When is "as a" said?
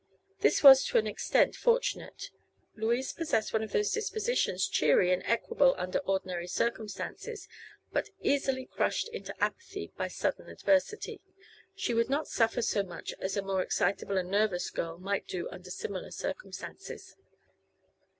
13.19-13.43